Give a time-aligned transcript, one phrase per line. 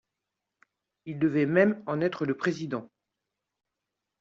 [1.05, 2.89] Il devait même en être le président.